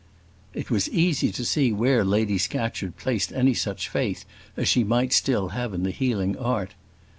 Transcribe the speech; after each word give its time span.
It 0.55 0.71
was 0.71 0.89
easy 0.89 1.31
to 1.31 1.45
see 1.45 1.71
where 1.71 2.03
Lady 2.03 2.39
Scatcherd 2.39 2.97
placed 2.97 3.31
any 3.31 3.53
such 3.53 3.87
faith 3.87 4.25
as 4.57 4.67
she 4.67 4.83
might 4.83 5.13
still 5.13 5.49
have 5.49 5.75
in 5.75 5.83
the 5.83 5.91
healing 5.91 6.35
art. 6.39 6.73